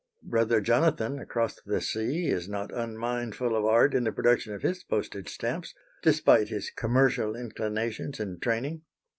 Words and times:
Brother 0.23 0.61
Jonathan 0.61 1.19
across 1.19 1.61
the 1.63 1.79
sea 1.79 2.25
is 2.25 2.49
not 2.49 2.73
unmindful 2.73 3.55
of 3.55 3.65
art 3.65 3.93
in 3.93 4.03
the 4.05 4.11
production 4.11 4.51
of 4.51 4.63
his 4.63 4.83
postage 4.83 5.29
stamps, 5.29 5.75
despite 6.01 6.47
his 6.49 6.71
commercial 6.71 7.35
inclinations 7.35 8.19
and 8.19 8.41
training. 8.41 8.81